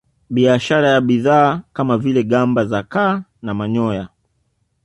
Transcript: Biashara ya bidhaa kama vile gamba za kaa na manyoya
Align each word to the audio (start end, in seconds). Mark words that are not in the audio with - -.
Biashara 0.29 0.89
ya 0.89 1.01
bidhaa 1.01 1.61
kama 1.73 1.97
vile 1.97 2.23
gamba 2.23 2.65
za 2.65 2.83
kaa 2.83 3.23
na 3.41 3.53
manyoya 3.53 4.09